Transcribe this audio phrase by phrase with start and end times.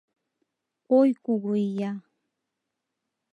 [0.99, 1.93] —Ой, кугу ия!